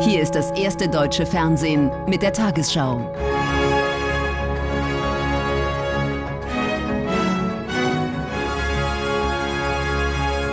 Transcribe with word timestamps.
Hier 0.00 0.22
ist 0.22 0.36
das 0.36 0.52
erste 0.52 0.88
deutsche 0.88 1.26
Fernsehen 1.26 1.90
mit 2.06 2.22
der 2.22 2.32
Tagesschau. 2.32 3.12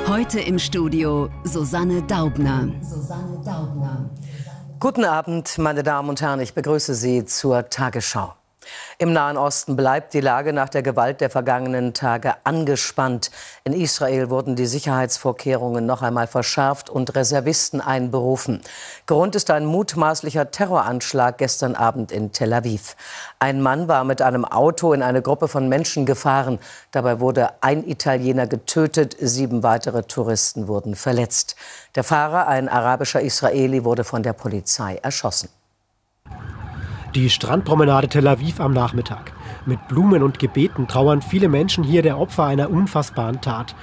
Heute 0.07 0.39
im 0.39 0.57
Studio 0.57 1.29
Susanne 1.43 2.01
Daubner. 2.01 2.69
Susanne 2.81 3.39
Daubner. 3.45 4.09
Guten 4.79 5.05
Abend, 5.05 5.57
meine 5.59 5.83
Damen 5.83 6.09
und 6.09 6.21
Herren. 6.21 6.39
Ich 6.39 6.55
begrüße 6.55 6.95
Sie 6.95 7.25
zur 7.25 7.69
Tagesschau. 7.69 8.33
Im 8.97 9.13
Nahen 9.13 9.37
Osten 9.37 9.75
bleibt 9.75 10.13
die 10.13 10.21
Lage 10.21 10.53
nach 10.53 10.69
der 10.69 10.83
Gewalt 10.83 11.21
der 11.21 11.29
vergangenen 11.29 11.93
Tage 11.93 12.33
angespannt. 12.43 13.31
In 13.63 13.73
Israel 13.73 14.29
wurden 14.29 14.55
die 14.55 14.65
Sicherheitsvorkehrungen 14.65 15.85
noch 15.85 16.01
einmal 16.01 16.27
verschärft 16.27 16.89
und 16.89 17.15
Reservisten 17.15 17.81
einberufen. 17.81 18.61
Grund 19.05 19.35
ist 19.35 19.51
ein 19.51 19.65
mutmaßlicher 19.65 20.51
Terroranschlag 20.51 21.37
gestern 21.37 21.75
Abend 21.75 22.11
in 22.11 22.31
Tel 22.31 22.53
Aviv. 22.53 22.95
Ein 23.39 23.61
Mann 23.61 23.87
war 23.87 24.03
mit 24.03 24.21
einem 24.21 24.45
Auto 24.45 24.93
in 24.93 25.03
eine 25.03 25.21
Gruppe 25.21 25.47
von 25.47 25.69
Menschen 25.69 26.05
gefahren. 26.05 26.59
Dabei 26.91 27.19
wurde 27.19 27.51
ein 27.61 27.87
Italiener 27.87 28.47
getötet, 28.47 29.15
sieben 29.19 29.63
weitere 29.63 30.03
Touristen 30.03 30.67
wurden 30.67 30.95
verletzt. 30.95 31.55
Der 31.95 32.03
Fahrer, 32.03 32.47
ein 32.47 32.69
arabischer 32.69 33.21
Israeli, 33.21 33.83
wurde 33.83 34.03
von 34.03 34.23
der 34.23 34.33
Polizei 34.33 34.95
erschossen. 35.01 35.49
Die 37.15 37.29
Strandpromenade 37.29 38.09
Tel 38.09 38.27
Aviv 38.27 38.59
am 38.59 38.73
Nachmittag. 38.73 39.31
Mit 39.65 39.87
Blumen 39.87 40.21
und 40.21 40.37
Gebeten 40.37 40.85
trauern 40.89 41.21
viele 41.21 41.47
Menschen 41.47 41.81
hier 41.81 42.01
der 42.01 42.19
Opfer 42.19 42.43
einer 42.43 42.69
unfassbaren 42.69 43.39
Tat. 43.39 43.73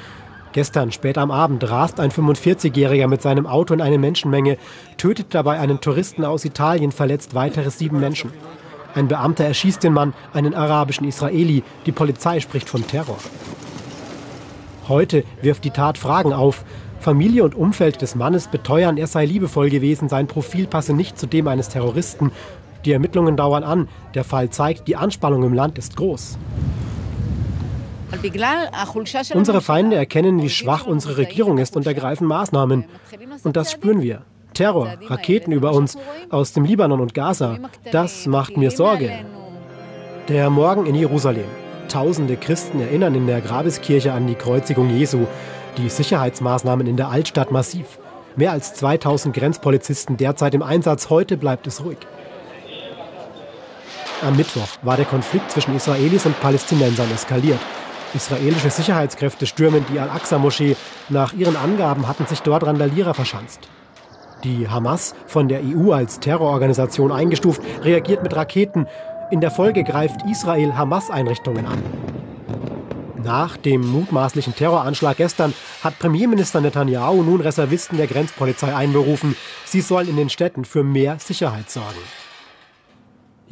Gestern 0.53 0.93
spät 0.93 1.17
am 1.17 1.31
Abend 1.31 1.67
rast 1.71 1.99
ein 1.99 2.11
45-Jähriger 2.11 3.07
mit 3.07 3.23
seinem 3.23 3.47
Auto 3.47 3.73
in 3.73 3.81
eine 3.81 3.97
Menschenmenge, 3.97 4.59
tötet 4.99 5.29
dabei 5.35 5.59
einen 5.59 5.81
Touristen 5.81 6.27
aus 6.27 6.45
Italien, 6.45 6.93
verletzt 6.93 7.35
weitere 7.35 7.71
sieben 7.71 8.01
Menschen. 8.01 8.31
Ein 8.95 9.09
Beamter 9.09 9.45
erschießt 9.45 9.83
den 9.83 9.95
Mann, 9.95 10.12
einen 10.34 10.53
arabischen 10.53 11.09
Israeli. 11.09 11.62
Die 11.87 11.93
Polizei 11.93 12.39
spricht 12.39 12.69
von 12.69 12.87
Terror. 12.87 13.17
Heute 14.89 15.25
wirft 15.41 15.65
die 15.65 15.71
Tat 15.71 15.97
Fragen 15.97 16.34
auf. 16.34 16.67
Familie 17.01 17.43
und 17.43 17.56
Umfeld 17.56 18.01
des 18.01 18.15
Mannes 18.15 18.47
beteuern, 18.47 18.97
er 18.97 19.09
sei 19.09 19.25
liebevoll 19.25 19.71
gewesen, 19.71 20.09
sein 20.09 20.28
Profil 20.28 20.69
passe 20.69 20.93
nicht 20.93 21.19
zu 21.19 21.27
dem 21.27 21.49
eines 21.49 21.69
Terroristen. 21.69 22.31
Die 22.84 22.92
Ermittlungen 22.92 23.36
dauern 23.36 23.64
an. 23.64 23.88
Der 24.14 24.25
Fall 24.25 24.50
zeigt, 24.50 24.88
die 24.88 24.97
Anspannung 24.97 25.42
im 25.44 25.55
Land 25.55 25.78
ist 25.78 25.97
groß. 25.97 26.38
Unsere 29.34 29.61
Feinde 29.62 29.97
erkennen, 29.97 30.42
wie 30.42 30.50
schwach 30.50 30.86
unsere 30.86 31.16
Regierung 31.16 31.58
ist 31.58 31.77
und 31.77 31.86
ergreifen 31.86 32.27
Maßnahmen. 32.27 32.84
Und 33.42 33.56
das 33.56 33.72
spüren 33.72 34.03
wir. 34.03 34.22
Terror, 34.53 34.94
Raketen 35.06 35.53
über 35.53 35.72
uns 35.72 35.97
aus 36.28 36.53
dem 36.53 36.64
Libanon 36.64 37.00
und 37.00 37.14
Gaza, 37.14 37.58
das 37.91 38.27
macht 38.27 38.58
mir 38.58 38.70
Sorge. 38.70 39.10
Der 40.28 40.50
Morgen 40.50 40.84
in 40.84 40.94
Jerusalem. 40.94 41.47
Tausende 41.88 42.36
Christen 42.36 42.80
erinnern 42.80 43.14
in 43.14 43.27
der 43.27 43.41
Grabeskirche 43.41 44.12
an 44.12 44.27
die 44.27 44.34
Kreuzigung 44.34 44.91
Jesu. 44.91 45.27
Die 45.78 45.88
Sicherheitsmaßnahmen 45.88 46.86
in 46.86 46.97
der 46.97 47.08
Altstadt 47.08 47.50
massiv. 47.50 47.98
Mehr 48.36 48.53
als 48.53 48.75
2000 48.75 49.34
Grenzpolizisten 49.34 50.16
derzeit 50.16 50.55
im 50.55 50.62
Einsatz. 50.62 51.10
Heute 51.10 51.36
bleibt 51.36 51.66
es 51.66 51.84
ruhig. 51.84 51.98
Am 54.23 54.37
Mittwoch 54.37 54.69
war 54.83 54.97
der 54.97 55.05
Konflikt 55.05 55.51
zwischen 55.51 55.75
Israelis 55.75 56.27
und 56.27 56.39
Palästinensern 56.41 57.11
eskaliert. 57.11 57.59
Israelische 58.15 58.70
Sicherheitskräfte 58.70 59.47
stürmen 59.47 59.84
die 59.92 59.98
Al-Aqsa-Moschee. 59.98 60.77
Nach 61.09 61.33
ihren 61.33 61.56
Angaben 61.56 62.06
hatten 62.06 62.27
sich 62.27 62.41
dort 62.41 62.65
Randalierer 62.65 63.15
verschanzt. 63.15 63.69
Die 64.45 64.69
Hamas, 64.69 65.17
von 65.27 65.48
der 65.48 65.61
EU 65.65 65.91
als 65.91 66.20
Terrororganisation 66.20 67.11
eingestuft, 67.11 67.62
reagiert 67.83 68.23
mit 68.23 68.37
Raketen. 68.37 68.87
In 69.33 69.41
der 69.41 69.50
Folge 69.50 69.83
greift 69.83 70.20
Israel 70.31 70.77
Hamas-Einrichtungen 70.77 71.67
an. 71.67 71.83
Nach 73.25 73.56
dem 73.56 73.84
mutmaßlichen 73.84 74.54
Terroranschlag 74.54 75.16
gestern 75.16 75.53
hat 75.83 75.99
Premierminister 75.99 76.60
Netanyahu 76.60 77.25
nun 77.25 77.41
Reservisten 77.41 77.97
der 77.97 78.06
Grenzpolizei 78.06 78.72
einberufen. 78.72 79.34
Sie 79.65 79.81
sollen 79.81 80.09
in 80.09 80.16
den 80.16 80.31
Städten 80.31 80.65
für 80.65 80.84
mehr 80.84 81.19
Sicherheit 81.19 81.71
sorgen. 81.71 81.99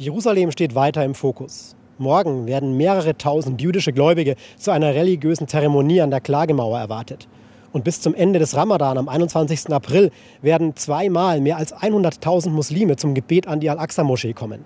Jerusalem 0.01 0.49
steht 0.51 0.73
weiter 0.73 1.05
im 1.05 1.13
Fokus. 1.13 1.75
Morgen 1.99 2.47
werden 2.47 2.75
mehrere 2.75 3.15
tausend 3.19 3.61
jüdische 3.61 3.93
Gläubige 3.93 4.35
zu 4.57 4.71
einer 4.71 4.95
religiösen 4.95 5.47
Zeremonie 5.47 6.01
an 6.01 6.09
der 6.09 6.21
Klagemauer 6.21 6.79
erwartet. 6.79 7.27
Und 7.71 7.83
bis 7.83 8.01
zum 8.01 8.15
Ende 8.15 8.39
des 8.39 8.55
Ramadan 8.55 8.97
am 8.97 9.07
21. 9.07 9.71
April 9.71 10.09
werden 10.41 10.75
zweimal 10.75 11.39
mehr 11.39 11.57
als 11.57 11.71
100.000 11.75 12.49
Muslime 12.49 12.95
zum 12.95 13.13
Gebet 13.13 13.47
an 13.47 13.59
die 13.59 13.69
Al-Aqsa-Moschee 13.69 14.33
kommen. 14.33 14.65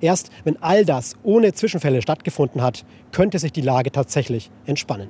Erst 0.00 0.30
wenn 0.42 0.60
all 0.60 0.84
das 0.84 1.14
ohne 1.22 1.52
Zwischenfälle 1.52 2.02
stattgefunden 2.02 2.60
hat, 2.60 2.84
könnte 3.12 3.38
sich 3.38 3.52
die 3.52 3.60
Lage 3.60 3.92
tatsächlich 3.92 4.50
entspannen. 4.66 5.08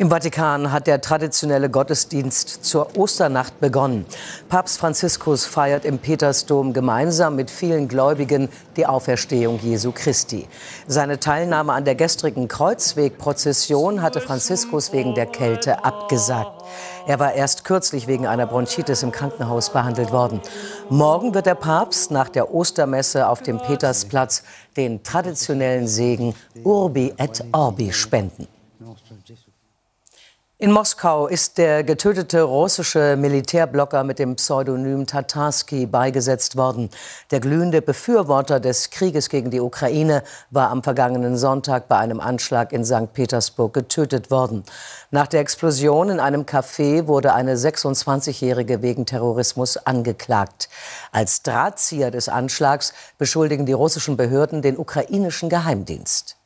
Im 0.00 0.08
Vatikan 0.08 0.72
hat 0.72 0.86
der 0.86 1.02
traditionelle 1.02 1.68
Gottesdienst 1.68 2.64
zur 2.64 2.96
Osternacht 2.96 3.60
begonnen. 3.60 4.06
Papst 4.48 4.78
Franziskus 4.78 5.44
feiert 5.44 5.84
im 5.84 5.98
Petersdom 5.98 6.72
gemeinsam 6.72 7.36
mit 7.36 7.50
vielen 7.50 7.86
Gläubigen 7.86 8.48
die 8.78 8.86
Auferstehung 8.86 9.58
Jesu 9.58 9.92
Christi. 9.92 10.48
Seine 10.86 11.20
Teilnahme 11.20 11.74
an 11.74 11.84
der 11.84 11.96
gestrigen 11.96 12.48
Kreuzwegprozession 12.48 14.00
hatte 14.00 14.22
Franziskus 14.22 14.94
wegen 14.94 15.14
der 15.14 15.26
Kälte 15.26 15.84
abgesagt. 15.84 16.64
Er 17.06 17.18
war 17.18 17.34
erst 17.34 17.64
kürzlich 17.64 18.06
wegen 18.06 18.26
einer 18.26 18.46
Bronchitis 18.46 19.02
im 19.02 19.12
Krankenhaus 19.12 19.68
behandelt 19.68 20.12
worden. 20.12 20.40
Morgen 20.88 21.34
wird 21.34 21.44
der 21.44 21.56
Papst 21.56 22.10
nach 22.10 22.30
der 22.30 22.54
Ostermesse 22.54 23.28
auf 23.28 23.42
dem 23.42 23.58
Petersplatz 23.58 24.44
den 24.78 25.02
traditionellen 25.02 25.86
Segen 25.86 26.34
Urbi 26.64 27.12
et 27.18 27.44
Orbi 27.52 27.92
spenden. 27.92 28.48
In 30.62 30.72
Moskau 30.72 31.26
ist 31.26 31.56
der 31.56 31.84
getötete 31.84 32.42
russische 32.42 33.16
Militärblogger 33.16 34.04
mit 34.04 34.18
dem 34.18 34.36
Pseudonym 34.36 35.06
Tatarsky 35.06 35.86
beigesetzt 35.86 36.54
worden. 36.54 36.90
Der 37.30 37.40
glühende 37.40 37.80
Befürworter 37.80 38.60
des 38.60 38.90
Krieges 38.90 39.30
gegen 39.30 39.50
die 39.50 39.60
Ukraine 39.60 40.22
war 40.50 40.68
am 40.68 40.82
vergangenen 40.82 41.38
Sonntag 41.38 41.88
bei 41.88 41.96
einem 41.96 42.20
Anschlag 42.20 42.74
in 42.74 42.84
St. 42.84 43.14
Petersburg 43.14 43.72
getötet 43.72 44.30
worden. 44.30 44.64
Nach 45.10 45.28
der 45.28 45.40
Explosion 45.40 46.10
in 46.10 46.20
einem 46.20 46.42
Café 46.42 47.06
wurde 47.06 47.32
eine 47.32 47.56
26-Jährige 47.56 48.82
wegen 48.82 49.06
Terrorismus 49.06 49.78
angeklagt. 49.78 50.68
Als 51.10 51.42
Drahtzieher 51.42 52.10
des 52.10 52.28
Anschlags 52.28 52.92
beschuldigen 53.16 53.64
die 53.64 53.72
russischen 53.72 54.18
Behörden 54.18 54.60
den 54.60 54.76
ukrainischen 54.76 55.48
Geheimdienst. 55.48 56.36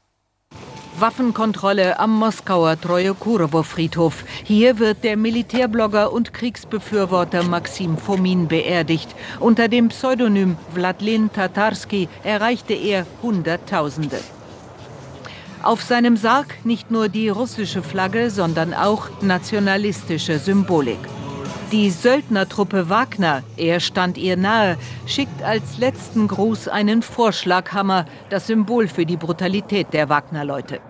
Waffenkontrolle 0.99 1.99
am 1.99 2.10
Moskauer 2.19 2.81
Troje-Kurowo-Friedhof. 2.81 4.25
Hier 4.44 4.78
wird 4.78 5.03
der 5.03 5.16
Militärblogger 5.16 6.12
und 6.12 6.32
Kriegsbefürworter 6.32 7.43
Maxim 7.43 7.99
Fomin 7.99 8.47
beerdigt. 8.47 9.09
Unter 9.41 9.66
dem 9.66 9.88
Pseudonym 9.88 10.56
Wladlin 10.72 11.32
Tatarski 11.32 12.09
erreichte 12.22 12.75
er 12.75 13.06
Hunderttausende. 13.22 14.21
Auf 15.62 15.82
seinem 15.82 16.16
Sarg 16.16 16.65
nicht 16.65 16.91
nur 16.91 17.09
die 17.09 17.28
russische 17.28 17.82
Flagge, 17.82 18.31
sondern 18.31 18.72
auch 18.72 19.09
nationalistische 19.21 20.38
Symbolik. 20.38 20.99
Die 21.73 21.91
Söldnertruppe 21.91 22.89
Wagner, 22.89 23.43
er 23.57 23.81
stand 23.81 24.19
ihr 24.19 24.37
nahe, 24.37 24.77
schickt 25.07 25.43
als 25.43 25.79
letzten 25.79 26.29
Gruß 26.29 26.69
einen 26.69 27.03
Vorschlaghammer, 27.03 28.05
das 28.31 28.47
Symbol 28.47 28.87
für 28.87 29.07
die 29.07 29.17
Brutalität 29.17 29.93
der 29.93 30.09
Wagner-Leute. 30.09 30.81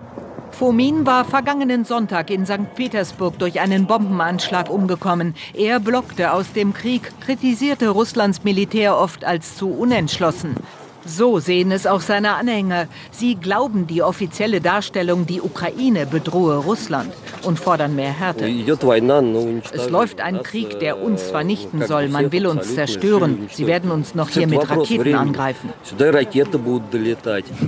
Fomin 0.51 1.07
war 1.07 1.25
vergangenen 1.25 1.85
Sonntag 1.85 2.31
in 2.31 2.45
St. 2.45 2.75
Petersburg 2.75 3.39
durch 3.39 3.61
einen 3.61 3.87
Bombenanschlag 3.87 4.69
umgekommen. 4.69 5.35
Er 5.55 5.81
blockte 5.81 6.33
aus 6.33 6.53
dem 6.53 6.75
Krieg, 6.75 7.11
kritisierte 7.21 7.89
Russlands 7.89 8.45
Militär 8.45 8.97
oft 8.97 9.25
als 9.25 9.57
zu 9.57 9.71
unentschlossen. 9.71 10.57
So 11.07 11.39
sehen 11.39 11.71
es 11.71 11.87
auch 11.87 12.01
seine 12.01 12.35
Anhänger. 12.35 12.89
Sie 13.11 13.35
glauben 13.35 13.87
die 13.87 14.03
offizielle 14.03 14.61
Darstellung, 14.61 15.27
die 15.27 15.41
Ukraine 15.41 16.07
bedrohe 16.07 16.57
Russland 16.57 17.13
und 17.43 17.59
fordern 17.59 17.95
mehr 17.95 18.13
Härte. 18.13 18.47
Es 19.73 19.91
läuft 19.91 20.21
ein 20.21 20.43
Krieg, 20.43 20.81
der 20.81 21.01
uns 21.01 21.23
vernichten 21.23 21.87
soll. 21.87 22.09
Man 22.09 22.33
will 22.33 22.47
uns 22.47 22.75
zerstören. 22.75 23.49
Sie 23.53 23.67
werden 23.67 23.91
uns 23.91 24.15
noch 24.15 24.31
hier 24.31 24.47
mit 24.47 24.69
Raketen 24.69 25.15
angreifen. 25.15 25.71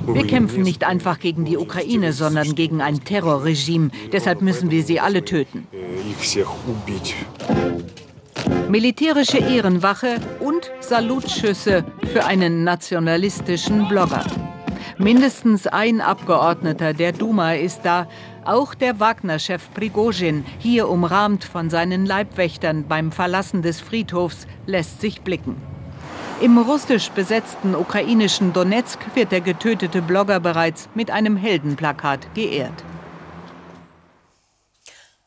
Wir 0.07 0.27
kämpfen 0.27 0.63
nicht 0.63 0.85
einfach 0.85 1.19
gegen 1.19 1.45
die 1.45 1.57
Ukraine, 1.57 2.13
sondern 2.13 2.55
gegen 2.55 2.81
ein 2.81 3.05
Terrorregime. 3.05 3.91
Deshalb 4.13 4.41
müssen 4.41 4.71
wir 4.71 4.83
sie 4.83 5.01
alle 5.01 5.25
töten. 5.25 5.67
Militärische 8.69 9.39
Ehrenwache 9.39 10.21
und 10.41 10.71
Salutschüsse 10.81 11.85
für 12.13 12.25
einen 12.25 12.65
nationalistischen 12.65 13.89
Blogger. 13.89 14.25
Mindestens 14.99 15.67
ein 15.67 16.01
Abgeordneter 16.01 16.95
der 16.95 17.13
Duma 17.13 17.53
ist 17.53 17.81
da. 17.85 18.09
Auch 18.45 18.75
der 18.75 18.99
Wagner-Chef 18.99 19.73
Prigozhin, 19.75 20.45
hier 20.59 20.89
umrahmt 20.89 21.45
von 21.45 21.69
seinen 21.69 22.07
Leibwächtern 22.07 22.87
beim 22.89 23.13
Verlassen 23.13 23.63
des 23.63 23.81
Friedhofs, 23.81 24.47
lässt 24.67 25.01
sich 25.01 25.21
blicken. 25.21 25.57
Im 26.41 26.59
russisch 26.59 27.11
besetzten 27.11 27.75
ukrainischen 27.75 28.53
Donetsk 28.53 28.99
wird 29.15 29.33
der 29.33 29.41
getötete 29.41 30.03
Blogger 30.03 30.41
bereits 30.41 30.89
mit 30.95 31.11
einem 31.11 31.37
Heldenplakat 31.37 32.35
geehrt. 32.35 32.85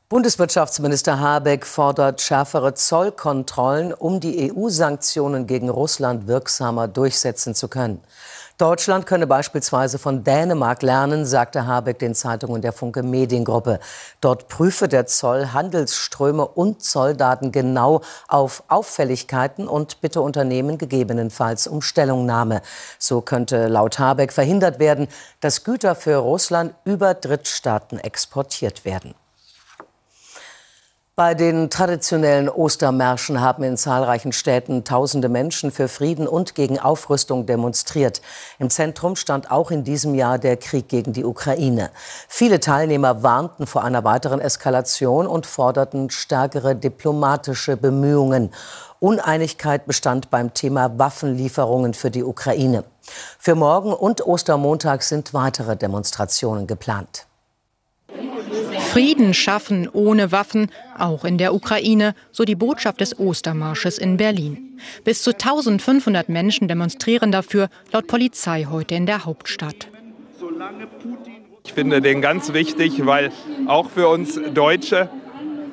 Bundeswirtschaftsminister 0.10 1.20
Habeck 1.20 1.68
fordert 1.68 2.20
schärfere 2.20 2.74
Zollkontrollen, 2.74 3.94
um 3.94 4.20
die 4.20 4.52
EU-Sanktionen 4.52 5.46
gegen 5.46 5.70
Russland 5.70 6.26
wirksamer 6.26 6.88
durchsetzen 6.88 7.54
zu 7.54 7.68
können. 7.68 8.02
Deutschland 8.58 9.06
könne 9.06 9.28
beispielsweise 9.28 10.00
von 10.00 10.24
Dänemark 10.24 10.82
lernen, 10.82 11.28
sagte 11.28 11.68
Habeck 11.68 12.00
den 12.00 12.16
Zeitungen 12.16 12.64
der 12.64 12.74
Funke 12.74 13.04
Mediengruppe. 13.04 13.80
Dort 14.20 14.48
prüfe 14.48 14.88
der 14.88 15.06
Zoll 15.06 15.54
Handelsströme 15.54 16.48
und 16.48 16.82
Zolldaten 16.82 17.52
genau 17.52 18.02
auf 18.28 18.64
Auffälligkeiten 18.68 19.68
und 19.68 20.02
bitte 20.02 20.22
Unternehmen 20.22 20.80
gegebenenfalls 20.80 21.68
um 21.68 21.84
Stellungnahme. 21.84 22.64
So 22.98 23.22
könnte 23.22 23.68
laut 23.68 24.00
Habeck 24.00 24.34
verhindert 24.34 24.80
werden, 24.80 25.08
dass 25.40 25.64
Güter 25.64 25.94
für 25.94 26.16
Russland 26.16 26.74
über 26.84 27.14
Drittstaaten 27.14 28.00
exportiert 28.00 28.86
werden. 28.86 29.14
Bei 31.20 31.36
den 31.36 31.70
traditionellen 31.70 32.48
Ostermärschen 32.48 33.42
haben 33.42 33.64
in 33.64 33.76
zahlreichen 33.76 34.32
Städten 34.32 34.86
tausende 34.86 35.28
Menschen 35.28 35.70
für 35.70 35.90
Frieden 35.90 36.30
und 36.30 36.56
gegen 36.56 36.80
Aufrüstung 36.80 37.46
demonstriert. 37.46 38.22
Im 38.58 38.70
Zentrum 38.70 39.18
stand 39.18 39.52
auch 39.52 39.70
in 39.70 39.84
diesem 39.84 40.16
Jahr 40.16 40.40
der 40.40 40.56
Krieg 40.56 40.88
gegen 40.88 41.12
die 41.12 41.26
Ukraine. 41.26 41.92
Viele 42.30 42.62
Teilnehmer 42.62 43.22
warnten 43.22 43.68
vor 43.68 43.84
einer 43.84 44.06
weiteren 44.06 44.40
Eskalation 44.40 45.28
und 45.28 45.46
forderten 45.46 46.10
stärkere 46.10 46.74
diplomatische 46.74 47.76
Bemühungen. 47.76 48.54
Uneinigkeit 49.02 49.88
bestand 49.88 50.30
beim 50.30 50.54
Thema 50.54 51.00
Waffenlieferungen 51.00 51.96
für 51.96 52.12
die 52.12 52.24
Ukraine. 52.24 52.86
Für 53.38 53.56
morgen 53.56 53.92
und 53.92 54.26
Ostermontag 54.26 55.04
sind 55.04 55.34
weitere 55.34 55.76
Demonstrationen 55.76 56.66
geplant. 56.66 57.26
Frieden 58.92 59.36
schaffen 59.36 59.88
ohne 59.94 60.32
Waffen, 60.32 60.72
auch 60.98 61.24
in 61.24 61.38
der 61.38 61.54
Ukraine, 61.54 62.16
so 62.32 62.44
die 62.44 62.56
Botschaft 62.56 63.02
des 63.02 63.20
Ostermarsches 63.20 64.00
in 64.00 64.18
Berlin. 64.18 64.80
Bis 65.04 65.22
zu 65.22 65.30
1500 65.30 66.28
Menschen 66.28 66.68
demonstrieren 66.68 67.32
dafür, 67.32 67.70
laut 67.92 68.08
Polizei 68.08 68.66
heute 68.68 68.96
in 68.96 69.06
der 69.06 69.26
Hauptstadt. 69.26 69.90
Ich 71.64 71.74
finde 71.74 72.02
den 72.02 72.20
ganz 72.20 72.52
wichtig, 72.54 73.06
weil 73.06 73.32
auch 73.68 73.92
für 73.92 74.08
uns 74.08 74.40
Deutsche 74.56 75.08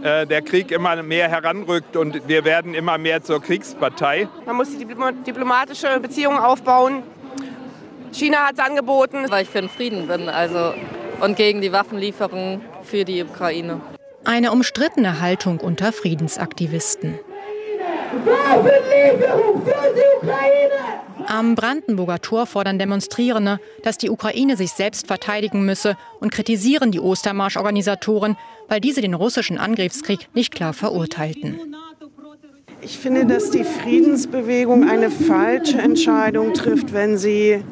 äh, 0.03 0.27
der 0.27 0.43
Krieg 0.43 0.71
immer 0.71 1.03
mehr 1.03 1.31
heranrückt 1.31 1.97
und 1.97 2.29
wir 2.29 2.45
werden 2.45 2.75
immer 2.75 2.99
mehr 2.99 3.23
zur 3.23 3.41
Kriegspartei. 3.41 4.29
Man 4.45 4.57
muss 4.57 4.77
die 4.77 4.85
diplomatische 4.85 6.01
Beziehungen 6.01 6.39
aufbauen. 6.39 7.03
China 8.13 8.49
hat 8.49 8.59
es 8.59 8.59
angeboten. 8.59 9.25
Weil 9.31 9.45
ich 9.45 9.49
für 9.49 9.63
den 9.63 9.71
Frieden 9.71 10.07
bin 10.07 10.29
also, 10.29 10.75
und 11.21 11.37
gegen 11.37 11.63
die 11.63 11.73
Waffenlieferungen 11.73 12.61
für 12.87 13.05
die 13.05 13.23
Ukraine. 13.23 13.81
Eine 14.25 14.53
umstrittene 14.53 15.21
Haltung 15.21 15.61
unter 15.61 15.93
Friedensaktivisten. 15.93 17.19
Am 21.27 21.55
Brandenburger 21.55 22.21
Tor 22.21 22.47
fordern 22.47 22.79
Demonstrierende, 22.79 23.59
dass 23.83 23.99
die 23.99 24.11
Ukraine 24.11 24.57
sich 24.57 24.73
selbst 24.73 25.07
verteidigen 25.07 25.65
müsse 25.65 25.97
und 26.21 26.31
kritisieren 26.31 26.93
die 26.93 27.01
Ostermarsch-Organisatoren, 27.01 28.37
weil 28.69 28.81
diese 28.81 29.01
den 29.01 29.15
russischen 29.15 29.59
Angriffskrieg 29.59 30.29
nicht 30.35 30.55
klar 30.55 30.73
verurteilten. 30.73 31.75
Ich 32.83 32.99
finde, 32.99 33.27
dass 33.27 33.51
die 33.51 33.65
Friedensbewegung 33.65 34.89
eine 34.89 35.11
falsche 35.11 35.79
Entscheidung 35.79 36.55
trifft, 36.55 36.93
wenn 36.93 37.19
sie 37.19 37.65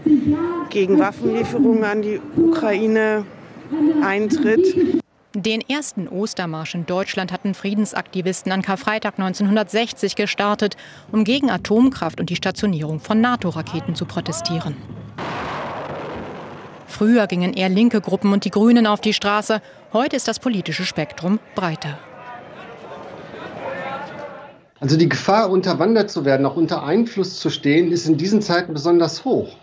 gegen 0.70 0.98
Waffenlieferungen 0.98 1.84
an 1.84 2.02
die 2.02 2.20
Ukraine 2.36 3.24
eintritt. 4.02 5.02
Den 5.36 5.62
ersten 5.68 6.06
Ostermarsch 6.06 6.76
in 6.76 6.86
Deutschland 6.86 7.32
hatten 7.32 7.54
Friedensaktivisten 7.54 8.52
an 8.52 8.62
Karfreitag 8.62 9.14
1960 9.18 10.14
gestartet, 10.14 10.76
um 11.10 11.24
gegen 11.24 11.50
Atomkraft 11.50 12.20
und 12.20 12.30
die 12.30 12.36
Stationierung 12.36 13.00
von 13.00 13.20
NATO-Raketen 13.20 13.96
zu 13.96 14.04
protestieren. 14.04 14.76
Früher 16.86 17.26
gingen 17.26 17.52
eher 17.52 17.68
linke 17.68 18.00
Gruppen 18.00 18.32
und 18.32 18.44
die 18.44 18.52
Grünen 18.52 18.86
auf 18.86 19.00
die 19.00 19.12
Straße. 19.12 19.60
Heute 19.92 20.14
ist 20.14 20.28
das 20.28 20.38
politische 20.38 20.84
Spektrum 20.84 21.40
breiter. 21.56 21.98
Also 24.78 24.96
die 24.96 25.08
Gefahr, 25.08 25.50
unterwandert 25.50 26.12
zu 26.12 26.24
werden, 26.24 26.46
auch 26.46 26.54
unter 26.54 26.84
Einfluss 26.84 27.40
zu 27.40 27.50
stehen, 27.50 27.90
ist 27.90 28.06
in 28.06 28.16
diesen 28.16 28.40
Zeiten 28.40 28.72
besonders 28.72 29.24
hoch. 29.24 29.56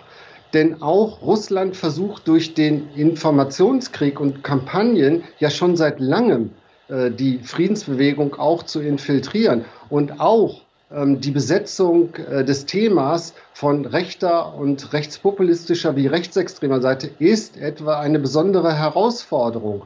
Denn 0.53 0.81
auch 0.81 1.21
Russland 1.21 1.75
versucht 1.75 2.27
durch 2.27 2.53
den 2.53 2.89
Informationskrieg 2.95 4.19
und 4.19 4.43
Kampagnen 4.43 5.23
ja 5.39 5.49
schon 5.49 5.77
seit 5.77 5.99
langem 5.99 6.51
äh, 6.89 7.09
die 7.09 7.39
Friedensbewegung 7.39 8.35
auch 8.35 8.63
zu 8.63 8.81
infiltrieren 8.81 9.65
und 9.89 10.19
auch 10.19 10.61
ähm, 10.91 11.21
die 11.21 11.31
Besetzung 11.31 12.13
äh, 12.15 12.43
des 12.43 12.65
Themas 12.65 13.33
von 13.53 13.85
rechter 13.85 14.55
und 14.55 14.91
rechtspopulistischer 14.91 15.95
wie 15.95 16.07
rechtsextremer 16.07 16.81
Seite 16.81 17.09
ist 17.19 17.57
etwa 17.57 17.99
eine 17.99 18.19
besondere 18.19 18.77
Herausforderung. 18.77 19.83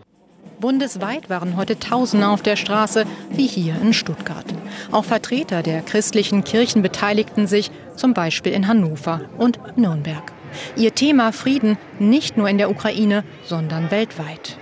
Bundesweit 0.59 1.29
waren 1.29 1.57
heute 1.57 1.77
Tausende 1.79 2.27
auf 2.27 2.41
der 2.41 2.55
Straße, 2.55 3.05
wie 3.29 3.45
hier 3.45 3.75
in 3.81 3.93
Stuttgart. 3.93 4.45
Auch 4.91 5.03
Vertreter 5.03 5.61
der 5.61 5.81
christlichen 5.81 6.43
Kirchen 6.43 6.81
beteiligten 6.81 7.45
sich, 7.45 7.71
zum 7.95 8.13
Beispiel 8.13 8.53
in 8.53 8.67
Hannover 8.67 9.21
und 9.37 9.59
Nürnberg. 9.77 10.34
Ihr 10.75 10.95
Thema 10.95 11.31
Frieden 11.31 11.77
nicht 11.99 12.37
nur 12.37 12.49
in 12.49 12.57
der 12.57 12.69
Ukraine, 12.69 13.23
sondern 13.45 13.91
weltweit. 13.91 14.57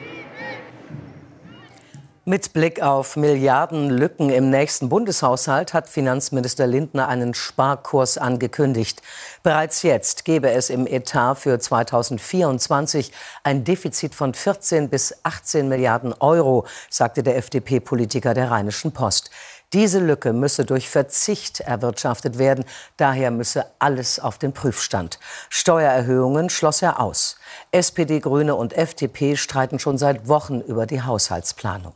Mit 2.26 2.54
Blick 2.54 2.82
auf 2.82 3.18
Milliardenlücken 3.18 4.30
im 4.30 4.50
nächsten 4.50 4.88
Bundeshaushalt 4.88 5.74
hat 5.74 5.90
Finanzminister 5.90 6.66
Lindner 6.66 7.10
einen 7.10 7.34
Sparkurs 7.34 8.18
angekündigt. 8.18 9.02
Bereits 9.44 9.84
jetzt 9.84 10.24
gebe 10.24 10.50
es 10.50 10.70
im 10.70 10.88
Etat 10.88 11.36
für 11.36 11.60
2024 11.60 13.12
ein 13.44 13.66
Defizit 13.66 14.16
von 14.16 14.34
14 14.34 14.88
bis 14.88 15.14
18 15.24 15.68
Milliarden 15.68 16.14
Euro, 16.22 16.66
sagte 16.90 17.24
der 17.24 17.36
FDP-Politiker 17.36 18.34
der 18.34 18.52
Rheinischen 18.52 18.94
Post. 18.94 19.30
Diese 19.74 20.00
Lücke 20.00 20.34
müsse 20.34 20.66
durch 20.66 20.88
Verzicht 20.88 21.60
erwirtschaftet 21.60 22.38
werden. 22.38 22.64
Daher 22.98 23.32
müsse 23.32 23.66
alles 23.80 24.20
auf 24.20 24.38
den 24.38 24.54
Prüfstand. 24.54 25.20
Steuererhöhungen 25.50 26.52
schloss 26.52 26.84
er 26.84 27.00
aus. 27.00 27.38
SPD, 27.72 28.20
Grüne 28.20 28.56
und 28.56 28.74
FDP 28.74 29.36
streiten 29.36 29.80
schon 29.80 29.98
seit 29.98 30.28
Wochen 30.28 30.62
über 30.62 30.86
die 30.86 31.02
Haushaltsplanung. 31.02 31.94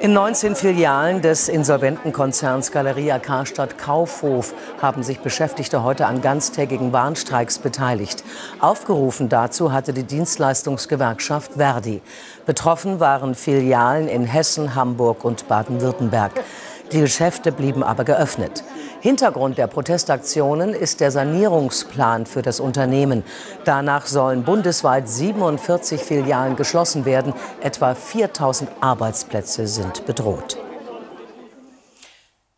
In 0.00 0.12
19 0.12 0.54
Filialen 0.54 1.22
des 1.22 1.48
Insolventenkonzerns 1.48 2.70
Galeria 2.70 3.18
Karstadt 3.18 3.78
Kaufhof 3.78 4.54
haben 4.80 5.02
sich 5.02 5.18
Beschäftigte 5.18 5.82
heute 5.82 6.06
an 6.06 6.22
ganztägigen 6.22 6.92
Warnstreiks 6.92 7.58
beteiligt. 7.58 8.22
Aufgerufen 8.60 9.28
dazu 9.28 9.72
hatte 9.72 9.92
die 9.92 10.04
Dienstleistungsgewerkschaft 10.04 11.54
Verdi. 11.54 12.00
Betroffen 12.46 13.00
waren 13.00 13.34
Filialen 13.34 14.06
in 14.06 14.24
Hessen, 14.24 14.76
Hamburg 14.76 15.24
und 15.24 15.48
Baden-Württemberg. 15.48 16.44
Die 16.92 17.00
Geschäfte 17.00 17.52
blieben 17.52 17.82
aber 17.82 18.04
geöffnet. 18.04 18.64
Hintergrund 19.00 19.58
der 19.58 19.66
Protestaktionen 19.66 20.72
ist 20.72 21.00
der 21.00 21.10
Sanierungsplan 21.10 22.24
für 22.24 22.40
das 22.40 22.60
Unternehmen. 22.60 23.24
Danach 23.64 24.06
sollen 24.06 24.42
bundesweit 24.42 25.08
47 25.08 26.00
Filialen 26.00 26.56
geschlossen 26.56 27.04
werden. 27.04 27.34
Etwa 27.60 27.94
4000 27.94 28.70
Arbeitsplätze 28.80 29.66
sind 29.66 30.06
bedroht. 30.06 30.56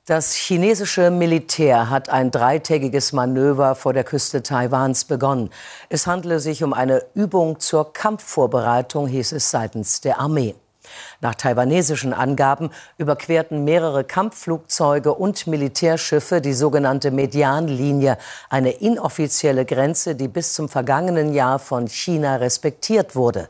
Das 0.06 0.34
chinesische 0.34 1.10
Militär 1.10 1.90
hat 1.90 2.08
ein 2.08 2.30
dreitägiges 2.30 3.12
Manöver 3.12 3.75
vor 3.75 3.92
der 3.92 4.04
Küste 4.04 4.42
Taiwans 4.42 5.04
begonnen. 5.04 5.50
Es 5.88 6.06
handele 6.06 6.40
sich 6.40 6.64
um 6.64 6.72
eine 6.72 7.02
Übung 7.14 7.60
zur 7.60 7.92
Kampfvorbereitung, 7.92 9.06
hieß 9.06 9.32
es 9.32 9.50
seitens 9.50 10.00
der 10.00 10.18
Armee. 10.18 10.54
Nach 11.20 11.35
taiwanesischen 11.35 12.12
Angaben 12.12 12.70
überquerten 12.99 13.64
mehrere 13.64 14.04
Kampfflugzeuge 14.04 15.14
und 15.14 15.47
Militärschiffe 15.47 16.40
die 16.40 16.52
sogenannte 16.52 17.11
Medianlinie, 17.11 18.18
eine 18.49 18.70
inoffizielle 18.70 19.64
Grenze, 19.64 20.14
die 20.14 20.28
bis 20.28 20.54
zum 20.54 20.68
vergangenen 20.68 21.32
Jahr 21.32 21.59
von 21.59 21.88
China 21.88 22.37
respektiert 22.37 23.16
wurde. 23.16 23.49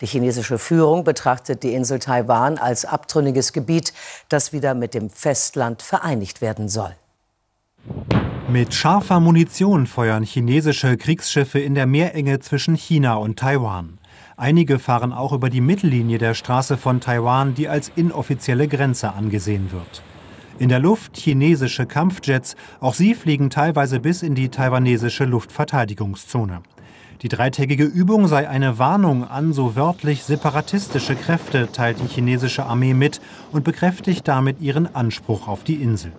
Die 0.00 0.06
chinesische 0.06 0.58
Führung 0.58 1.04
betrachtet 1.04 1.62
die 1.62 1.74
Insel 1.74 2.00
Taiwan 2.00 2.58
als 2.58 2.84
abtrünniges 2.84 3.52
Gebiet, 3.52 3.92
das 4.28 4.52
wieder 4.52 4.74
mit 4.74 4.94
dem 4.94 5.10
Festland 5.10 5.80
vereinigt 5.80 6.40
werden 6.40 6.68
soll. 6.68 6.96
Mit 8.48 8.74
scharfer 8.74 9.20
Munition 9.20 9.86
feuern 9.86 10.24
chinesische 10.24 10.96
Kriegsschiffe 10.96 11.60
in 11.60 11.74
der 11.74 11.86
Meerenge 11.86 12.40
zwischen 12.40 12.74
China 12.74 13.14
und 13.14 13.38
Taiwan. 13.38 13.98
Einige 14.36 14.78
fahren 14.78 15.12
auch 15.12 15.32
über 15.32 15.50
die 15.50 15.60
Mittellinie 15.60 16.18
der 16.18 16.34
Straße 16.34 16.76
von 16.76 17.00
Taiwan, 17.00 17.54
die 17.54 17.68
als 17.68 17.92
inoffizielle 17.94 18.66
Grenze 18.66 19.12
angesehen 19.12 19.72
wird. 19.72 20.02
In 20.58 20.68
der 20.68 20.78
Luft 20.78 21.16
chinesische 21.16 21.86
Kampfjets, 21.86 22.56
auch 22.80 22.94
sie 22.94 23.14
fliegen 23.14 23.50
teilweise 23.50 24.00
bis 24.00 24.22
in 24.22 24.34
die 24.34 24.48
taiwanesische 24.48 25.24
Luftverteidigungszone. 25.24 26.62
Die 27.22 27.28
dreitägige 27.28 27.84
Übung 27.84 28.26
sei 28.26 28.48
eine 28.48 28.78
Warnung 28.78 29.24
an 29.24 29.52
so 29.52 29.76
wörtlich 29.76 30.24
separatistische 30.24 31.14
Kräfte, 31.14 31.70
teilt 31.70 32.00
die 32.00 32.08
chinesische 32.08 32.64
Armee 32.64 32.94
mit 32.94 33.20
und 33.52 33.64
bekräftigt 33.64 34.26
damit 34.26 34.60
ihren 34.60 34.92
Anspruch 34.94 35.46
auf 35.46 35.62
die 35.62 35.76
Insel. 35.76 36.12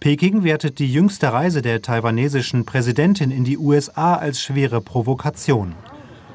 Peking 0.00 0.44
wertet 0.44 0.78
die 0.78 0.92
jüngste 0.92 1.32
Reise 1.32 1.60
der 1.60 1.82
taiwanesischen 1.82 2.64
Präsidentin 2.64 3.32
in 3.32 3.42
die 3.42 3.58
USA 3.58 4.14
als 4.14 4.40
schwere 4.40 4.80
Provokation. 4.80 5.74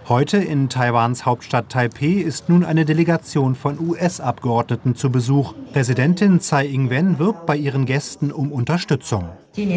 Heute 0.09 0.35
in 0.37 0.67
Taiwans 0.67 1.25
Hauptstadt 1.25 1.69
Taipei 1.69 2.21
ist 2.21 2.49
nun 2.49 2.65
eine 2.65 2.83
Delegation 2.83 3.55
von 3.55 3.79
US-Abgeordneten 3.79 4.95
zu 4.95 5.09
Besuch. 5.09 5.53
Präsidentin 5.71 6.41
Tsai 6.41 6.65
Ing-wen 6.67 7.19
wirbt 7.19 7.45
bei 7.45 7.55
ihren 7.55 7.85
Gästen 7.85 8.29
um 8.33 8.51
Unterstützung. 8.51 9.29
In 9.55 9.69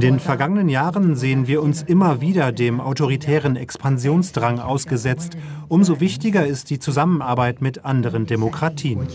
den 0.00 0.18
vergangenen 0.18 0.68
Jahren 0.68 1.14
sehen 1.14 1.46
wir 1.46 1.62
uns 1.62 1.82
immer 1.82 2.20
wieder 2.20 2.50
dem 2.50 2.80
autoritären 2.80 3.54
Expansionsdrang 3.54 4.58
ausgesetzt. 4.58 5.36
Umso 5.68 6.00
wichtiger 6.00 6.44
ist 6.44 6.70
die 6.70 6.80
Zusammenarbeit 6.80 7.60
mit 7.60 7.84
anderen 7.84 8.26
Demokratien. 8.26 9.06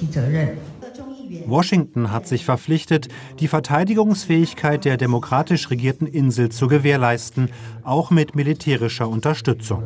Washington 1.48 2.12
hat 2.12 2.28
sich 2.28 2.46
verpflichtet, 2.46 3.08
die 3.40 3.48
Verteidigungsfähigkeit 3.48 4.86
der 4.86 4.98
demokratisch 4.98 5.70
regierten 5.70 6.08
Insel 6.08 6.50
zu 6.50 6.68
gewährleisten, 6.68 7.50
auch 7.84 8.12
mit 8.12 8.36
militärischer 8.36 9.08
Unterstützung. 9.08 9.84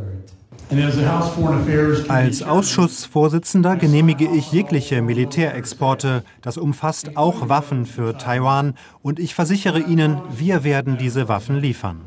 Als 2.10 2.44
Ausschussvorsitzender 2.44 3.76
genehmige 3.76 4.28
ich 4.28 4.52
jegliche 4.52 5.02
Militärexporte. 5.02 6.24
Das 6.44 6.58
umfasst 6.58 7.18
auch 7.18 7.50
Waffen 7.50 7.88
für 7.88 8.16
Taiwan. 8.18 8.76
Und 9.02 9.20
ich 9.20 9.34
versichere 9.34 9.80
Ihnen, 9.80 10.22
wir 10.30 10.64
werden 10.64 11.00
diese 11.00 11.28
Waffen 11.28 11.58
liefern. 11.58 12.02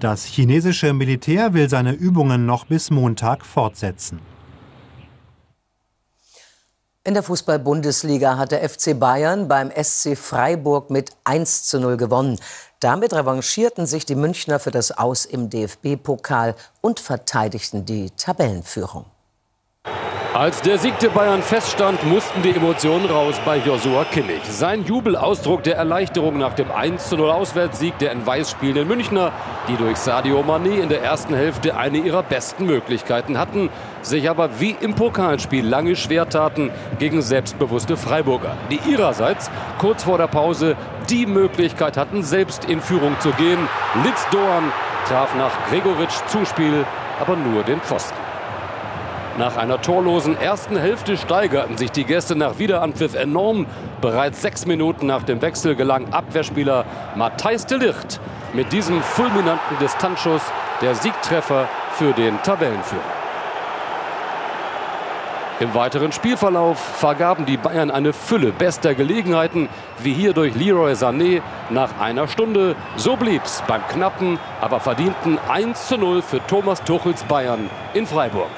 Das 0.00 0.24
chinesische 0.24 0.94
Militär 0.94 1.52
will 1.52 1.68
seine 1.68 1.92
Übungen 1.92 2.46
noch 2.46 2.64
bis 2.64 2.90
Montag 2.90 3.44
fortsetzen. 3.44 4.20
In 7.06 7.14
der 7.14 7.22
Fußball-Bundesliga 7.22 8.36
hat 8.36 8.50
der 8.50 8.68
FC 8.68 8.98
Bayern 8.98 9.46
beim 9.46 9.70
SC 9.70 10.18
Freiburg 10.18 10.90
mit 10.90 11.12
1 11.22 11.62
zu 11.62 11.78
0 11.78 11.96
gewonnen. 11.96 12.36
Damit 12.80 13.12
revanchierten 13.12 13.86
sich 13.86 14.06
die 14.06 14.16
Münchner 14.16 14.58
für 14.58 14.72
das 14.72 14.90
Aus 14.90 15.24
im 15.24 15.48
DFB-Pokal 15.48 16.56
und 16.80 16.98
verteidigten 16.98 17.84
die 17.84 18.10
Tabellenführung. 18.10 19.04
Als 20.36 20.60
der 20.60 20.76
Sieg 20.76 20.98
der 20.98 21.08
Bayern 21.08 21.40
feststand, 21.40 22.04
mussten 22.04 22.42
die 22.42 22.50
Emotionen 22.50 23.06
raus 23.06 23.36
bei 23.46 23.56
Josua 23.56 24.04
Kimmich. 24.04 24.42
Sein 24.44 24.84
Jubelausdruck 24.84 25.62
der 25.62 25.76
Erleichterung 25.76 26.36
nach 26.36 26.52
dem 26.52 26.66
1-0 26.70 27.18
Auswärtssieg 27.26 27.96
der 28.00 28.12
in 28.12 28.26
Weiß 28.26 28.50
spielenden 28.50 28.86
Münchner, 28.86 29.32
die 29.66 29.76
durch 29.76 29.96
Sadio 29.96 30.40
Mané 30.40 30.82
in 30.82 30.90
der 30.90 31.02
ersten 31.02 31.34
Hälfte 31.34 31.78
eine 31.78 31.96
ihrer 31.96 32.22
besten 32.22 32.66
Möglichkeiten 32.66 33.38
hatten, 33.38 33.70
sich 34.02 34.28
aber 34.28 34.60
wie 34.60 34.76
im 34.78 34.94
Pokalspiel 34.94 35.66
lange 35.66 35.96
schwer 35.96 36.28
taten 36.28 36.70
gegen 36.98 37.22
selbstbewusste 37.22 37.96
Freiburger, 37.96 38.58
die 38.70 38.80
ihrerseits 38.90 39.50
kurz 39.78 40.04
vor 40.04 40.18
der 40.18 40.26
Pause 40.26 40.76
die 41.08 41.24
Möglichkeit 41.24 41.96
hatten, 41.96 42.22
selbst 42.22 42.66
in 42.66 42.82
Führung 42.82 43.18
zu 43.20 43.30
gehen. 43.30 43.66
Litz 44.04 44.26
Doan 44.30 44.70
traf 45.08 45.34
nach 45.36 45.70
Gregoritsch 45.70 46.26
Zuspiel 46.26 46.84
aber 47.18 47.36
nur 47.36 47.62
den 47.62 47.80
Pfosten. 47.80 48.25
Nach 49.38 49.58
einer 49.58 49.82
torlosen 49.82 50.40
ersten 50.40 50.78
Hälfte 50.78 51.18
steigerten 51.18 51.76
sich 51.76 51.90
die 51.90 52.04
Gäste 52.04 52.34
nach 52.36 52.58
Wiederanpfiff 52.58 53.14
enorm. 53.14 53.66
Bereits 54.00 54.40
sechs 54.40 54.64
Minuten 54.64 55.06
nach 55.06 55.24
dem 55.24 55.42
Wechsel 55.42 55.76
gelang 55.76 56.10
Abwehrspieler 56.10 56.86
Matthijs 57.16 57.66
de 57.66 57.76
Licht 57.76 58.18
mit 58.54 58.72
diesem 58.72 59.02
fulminanten 59.02 59.78
Distanzschuss 59.78 60.40
der 60.80 60.94
Siegtreffer 60.94 61.68
für 61.92 62.14
den 62.14 62.42
Tabellenführer. 62.42 63.02
Im 65.60 65.74
weiteren 65.74 66.12
Spielverlauf 66.12 66.78
vergaben 66.78 67.44
die 67.44 67.58
Bayern 67.58 67.90
eine 67.90 68.14
Fülle 68.14 68.52
bester 68.52 68.94
Gelegenheiten, 68.94 69.68
wie 69.98 70.14
hier 70.14 70.32
durch 70.32 70.54
Leroy 70.54 70.92
Sané 70.92 71.42
nach 71.68 71.98
einer 72.00 72.28
Stunde. 72.28 72.74
So 72.96 73.16
blieb's 73.16 73.62
beim 73.66 73.86
knappen, 73.88 74.38
aber 74.62 74.80
verdienten 74.80 75.38
1 75.48 75.88
zu 75.88 75.98
0 75.98 76.22
für 76.22 76.46
Thomas 76.46 76.82
Tuchels 76.84 77.24
Bayern 77.24 77.68
in 77.92 78.06
Freiburg. 78.06 78.48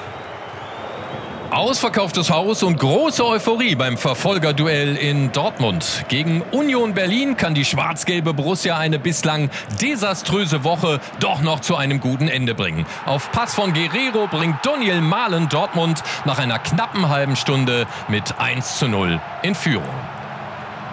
Ausverkauftes 1.51 2.29
Haus 2.29 2.61
und 2.61 2.77
große 2.77 3.25
Euphorie 3.25 3.73
beim 3.73 3.97
Verfolgerduell 3.97 4.95
in 4.95 5.31
Dortmund. 5.31 6.05
Gegen 6.07 6.43
Union 6.51 6.93
Berlin 6.93 7.37
kann 7.37 7.55
die 7.55 7.65
schwarz-gelbe 7.65 8.35
Borussia 8.35 8.77
eine 8.77 8.99
bislang 8.99 9.49
desaströse 9.81 10.63
Woche 10.63 10.99
doch 11.19 11.41
noch 11.41 11.61
zu 11.61 11.75
einem 11.75 11.99
guten 11.99 12.27
Ende 12.27 12.53
bringen. 12.53 12.85
Auf 13.07 13.31
Pass 13.31 13.55
von 13.55 13.73
Guerrero 13.73 14.27
bringt 14.27 14.63
Daniel 14.63 15.01
Mahlen 15.01 15.49
Dortmund 15.49 16.03
nach 16.25 16.37
einer 16.37 16.59
knappen 16.59 17.09
halben 17.09 17.35
Stunde 17.35 17.87
mit 18.09 18.37
1 18.37 18.77
zu 18.77 18.87
0 18.87 19.19
in 19.41 19.55
Führung. 19.55 19.89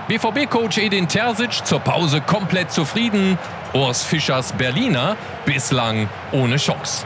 BVB-Coach 0.09 0.79
Edin 0.79 1.07
Terzic 1.07 1.67
zur 1.67 1.81
Pause 1.81 2.23
komplett 2.23 2.73
zufrieden. 2.73 3.39
Urs 3.75 4.05
Fischers 4.05 4.55
Berliner 4.55 5.17
bislang 5.45 6.09
ohne 6.33 6.57
Chance. 6.57 7.05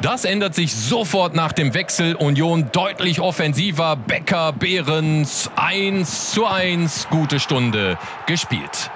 Das 0.00 0.24
ändert 0.24 0.54
sich 0.54 0.76
sofort 0.76 1.34
nach 1.34 1.52
dem 1.52 1.74
Wechsel. 1.74 2.14
Union 2.14 2.70
deutlich 2.70 3.20
offensiver. 3.20 3.96
Becker, 3.96 4.52
Behrens 4.52 5.50
1 5.56 6.30
zu 6.30 6.46
1. 6.46 7.08
Gute 7.10 7.40
Stunde 7.40 7.98
gespielt. 8.26 8.92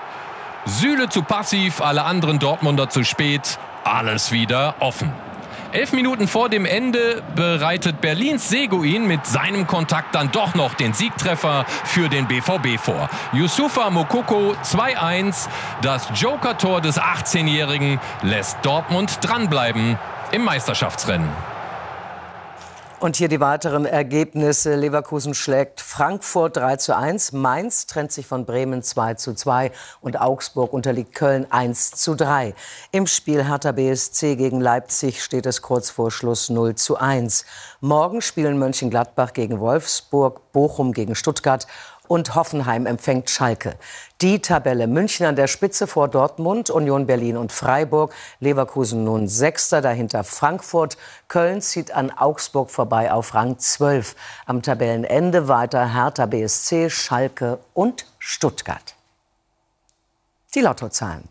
Süle 0.65 1.09
zu 1.09 1.23
passiv, 1.23 1.81
alle 1.81 2.05
anderen 2.05 2.39
Dortmunder 2.39 2.89
zu 2.89 3.03
spät. 3.03 3.59
Alles 3.83 4.31
wieder 4.31 4.77
offen. 4.79 5.13
Elf 5.73 5.93
Minuten 5.93 6.29
vor 6.29 6.49
dem 6.49 6.67
Ende 6.67 7.23
bereitet 7.35 8.01
Berlins 8.01 8.49
Seguin 8.49 9.09
mit 9.09 9.27
seinem 9.27 9.67
Kontakt 9.67 10.15
dann 10.15 10.31
doch 10.31 10.55
noch 10.55 10.75
den 10.75 10.93
Siegtreffer 10.93 11.65
für 11.85 12.11
den 12.11 12.29
BVB 12.29 12.79
vor. 12.79 13.09
Yusufa 13.33 13.91
Mokoko 13.91 14.55
2-1. 14.63 15.49
Das 15.81 16.09
Joker-Tor 16.15 16.81
des 16.81 17.01
18-Jährigen 17.01 17.99
lässt 18.23 18.59
Dortmund 18.63 19.19
dranbleiben 19.23 19.99
im 20.33 20.45
Meisterschaftsrennen. 20.45 21.29
Und 23.01 23.17
hier 23.17 23.27
die 23.27 23.41
weiteren 23.41 23.85
Ergebnisse. 23.85 24.77
Leverkusen 24.77 25.35
schlägt 25.35 25.81
Frankfurt 25.81 26.57
3 26.57 26.77
zu 26.77 26.97
1. 26.97 27.33
Mainz 27.33 27.87
trennt 27.89 28.13
sich 28.13 28.29
von 28.29 28.47
Bremen 28.47 28.83
2 28.83 29.15
zu 29.15 29.35
2. 29.35 29.73
Und 30.01 30.21
Augsburg 30.21 30.73
unterliegt 30.73 31.13
Köln 31.13 31.51
1 31.51 31.91
zu 31.91 32.15
3. 32.15 32.55
Im 32.93 33.09
Spiel 33.09 33.45
Hertha 33.45 33.73
BSC 33.73 34.37
gegen 34.37 34.61
Leipzig 34.61 35.23
steht 35.23 35.47
es 35.47 35.63
kurz 35.63 35.91
vor 35.91 36.13
Schluss 36.13 36.49
0 36.49 36.77
zu 36.77 36.97
1. 36.97 37.45
Morgen 37.81 38.23
spielen 38.23 38.57
Mönchengladbach 38.57 39.33
gegen 39.33 39.59
Wolfsburg, 39.59 40.53
Bochum 40.53 40.93
gegen 40.93 41.17
Stuttgart 41.17 41.67
und 42.13 42.35
Hoffenheim 42.35 42.85
empfängt 42.85 43.31
Schalke. 43.31 43.75
Die 44.21 44.43
Tabelle 44.43 44.87
München 44.87 45.25
an 45.25 45.35
der 45.35 45.47
Spitze 45.47 45.87
vor 45.87 46.09
Dortmund, 46.09 46.69
Union 46.69 47.07
Berlin 47.07 47.39
und 47.39 47.53
Freiburg, 47.53 48.13
Leverkusen 48.39 49.03
nun 49.03 49.29
Sechster, 49.29 49.81
dahinter 49.81 50.23
Frankfurt, 50.23 50.99
Köln 51.29 51.63
zieht 51.63 51.91
an 51.93 52.11
Augsburg 52.11 52.71
vorbei 52.71 53.11
auf 53.11 53.33
Rang 53.33 53.59
12. 53.59 54.15
Am 54.45 54.61
Tabellenende 54.61 55.49
weiter 55.49 55.95
Hertha 55.95 56.27
BSC, 56.27 56.91
Schalke 56.91 57.59
und 57.73 58.05
Stuttgart. 58.19 58.95
Die 60.55 60.61
Lottozahlen. 60.61 61.27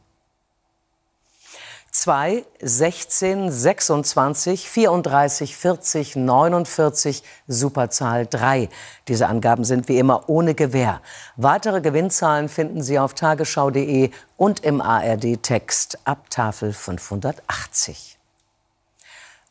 2, 1.91 2.45
16, 2.61 3.51
26, 3.51 4.69
34, 4.69 5.57
40, 5.57 6.15
49, 6.15 7.21
Superzahl 7.47 8.25
3. 8.25 8.69
Diese 9.09 9.27
Angaben 9.27 9.65
sind 9.65 9.89
wie 9.89 9.97
immer 9.97 10.29
ohne 10.29 10.55
Gewähr. 10.55 11.01
Weitere 11.35 11.81
Gewinnzahlen 11.81 12.47
finden 12.47 12.81
Sie 12.81 12.97
auf 12.97 13.13
tagesschau.de 13.13 14.09
und 14.37 14.61
im 14.61 14.79
ARD-Text 14.79 15.99
ab 16.05 16.29
Tafel 16.29 16.71
580. 16.71 18.17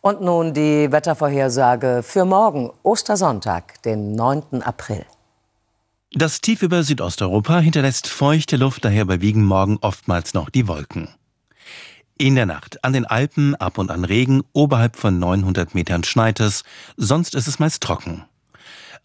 Und 0.00 0.22
nun 0.22 0.54
die 0.54 0.90
Wettervorhersage 0.90 2.02
für 2.02 2.24
morgen, 2.24 2.70
Ostersonntag, 2.82 3.82
den 3.82 4.14
9. 4.14 4.62
April. 4.62 5.04
Das 6.12 6.40
Tief 6.40 6.62
über 6.62 6.82
Südosteuropa 6.84 7.60
hinterlässt 7.60 8.08
feuchte 8.08 8.56
Luft, 8.56 8.86
daher 8.86 9.02
überwiegen 9.02 9.44
morgen 9.44 9.76
oftmals 9.82 10.32
noch 10.32 10.48
die 10.48 10.66
Wolken. 10.66 11.08
In 12.20 12.34
der 12.34 12.44
Nacht 12.44 12.84
an 12.84 12.92
den 12.92 13.06
Alpen 13.06 13.54
ab 13.54 13.78
und 13.78 13.90
an 13.90 14.04
Regen, 14.04 14.42
oberhalb 14.52 14.96
von 14.96 15.18
900 15.18 15.74
Metern 15.74 16.04
schneit 16.04 16.38
es, 16.38 16.64
sonst 16.98 17.34
ist 17.34 17.48
es 17.48 17.58
meist 17.58 17.82
trocken. 17.82 18.26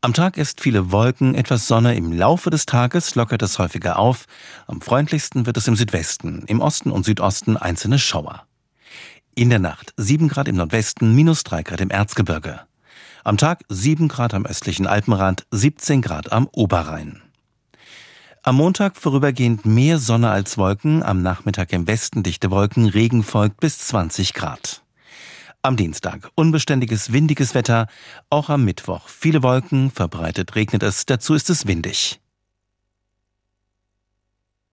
Am 0.02 0.14
Tag 0.14 0.36
ist 0.36 0.60
viele 0.60 0.92
Wolken, 0.92 1.34
etwas 1.34 1.66
Sonne. 1.66 1.96
Im 1.96 2.12
Laufe 2.12 2.50
des 2.50 2.66
Tages 2.66 3.16
lockert 3.16 3.42
es 3.42 3.58
häufiger 3.58 4.00
auf. 4.00 4.26
Am 4.68 4.82
freundlichsten 4.82 5.46
wird 5.46 5.56
es 5.56 5.70
im 5.70 5.78
Südwesten, 5.78 6.44
im 6.48 6.60
Osten 6.60 6.92
und 6.92 7.06
Südosten 7.06 7.56
einzelne 7.56 8.00
Schauer. 8.00 8.48
In 9.34 9.50
der 9.50 9.60
Nacht 9.60 9.94
7 9.96 10.28
Grad 10.28 10.50
im 10.50 10.58
Nordwesten, 10.58 11.16
minus 11.16 11.46
3 11.46 11.64
Grad 11.64 11.80
im 11.80 11.92
Erzgebirge. 11.92 12.60
Am 13.24 13.38
Tag 13.38 13.62
7 13.70 14.10
Grad 14.10 14.34
am 14.34 14.46
östlichen 14.46 14.88
Alpenrand, 14.88 15.46
17 15.52 16.02
Grad 16.02 16.34
am 16.34 16.50
Oberrhein. 16.52 17.22
Am 18.48 18.58
Montag 18.58 18.96
vorübergehend 18.96 19.66
mehr 19.66 19.98
Sonne 19.98 20.30
als 20.30 20.60
Wolken, 20.60 21.02
am 21.02 21.24
Nachmittag 21.24 21.74
im 21.74 21.88
Westen 21.88 22.22
dichte 22.22 22.52
Wolken, 22.52 22.86
Regen 22.86 23.24
folgt 23.24 23.60
bis 23.60 23.80
20 23.80 24.36
Grad. 24.36 24.84
Am 25.64 25.76
Dienstag 25.76 26.30
unbeständiges, 26.36 27.12
windiges 27.12 27.56
Wetter, 27.56 27.88
auch 28.30 28.50
am 28.50 28.64
Mittwoch 28.64 29.10
viele 29.10 29.42
Wolken, 29.42 29.90
verbreitet 29.90 30.54
regnet 30.54 30.84
es, 30.84 31.08
dazu 31.08 31.34
ist 31.34 31.50
es 31.50 31.66
windig. 31.66 32.22